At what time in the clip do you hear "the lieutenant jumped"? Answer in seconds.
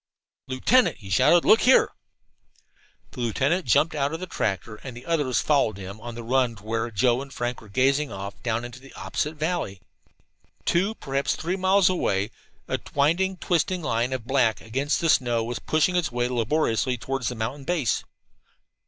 3.11-3.93